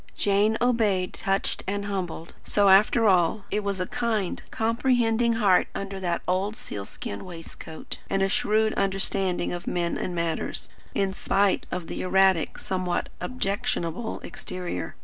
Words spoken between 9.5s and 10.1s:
of men